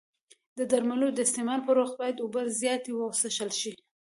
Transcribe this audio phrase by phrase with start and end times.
[0.57, 3.73] د درملو د استعمال پر وخت باید اوبه زیاتې وڅښل شي.